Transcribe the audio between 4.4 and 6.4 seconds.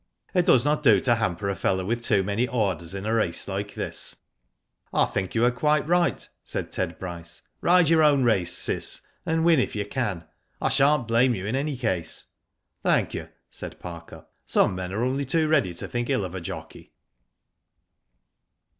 *' I think you are quite right,"